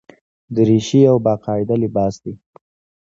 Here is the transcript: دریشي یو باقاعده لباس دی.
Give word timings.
دریشي 0.55 0.99
یو 1.07 1.17
باقاعده 1.25 1.75
لباس 1.83 2.15
دی. 2.23 2.33